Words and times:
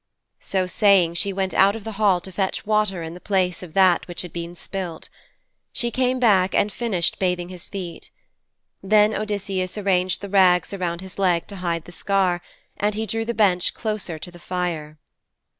So 0.39 0.65
saying 0.65 1.13
she 1.13 1.31
went 1.31 1.53
out 1.53 1.75
of 1.75 1.83
the 1.83 1.91
hall 2.01 2.21
to 2.21 2.31
fetch 2.31 2.65
water 2.65 3.03
in 3.03 3.13
the 3.13 3.19
place 3.21 3.61
of 3.61 3.75
that 3.75 4.07
which 4.07 4.23
had 4.23 4.33
been 4.33 4.55
spilt. 4.55 5.09
She 5.73 5.91
came 5.91 6.19
back 6.19 6.55
and 6.55 6.71
finished 6.71 7.19
bathing 7.19 7.49
his 7.49 7.69
feet. 7.69 8.09
Then 8.81 9.13
Odysseus 9.13 9.77
arranged 9.77 10.21
the 10.21 10.29
rags 10.29 10.73
around 10.73 11.01
his 11.01 11.19
leg 11.19 11.45
to 11.49 11.57
hide 11.57 11.85
the 11.85 11.91
scar, 11.91 12.41
and 12.77 12.95
he 12.95 13.05
drew 13.05 13.25
the 13.25 13.35
bench 13.35 13.75
closer 13.75 14.17
to 14.17 14.31
the 14.31 14.39
fire. 14.39 14.97